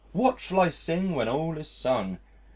"What 0.13 0.39
shall 0.39 0.59
I 0.61 0.69
sing 0.71 1.13
when 1.13 1.27
all 1.27 1.59
is 1.59 1.69
sung?" 1.69 2.17